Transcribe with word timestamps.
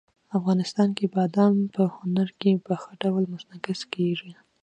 افغانستان 0.37 0.89
کې 0.97 1.05
بادام 1.15 1.55
په 1.75 1.83
هنر 1.97 2.27
کې 2.39 2.51
په 2.65 2.73
ښه 2.81 2.91
ډول 3.03 3.23
منعکس 3.31 3.81
کېږي. 3.93 4.31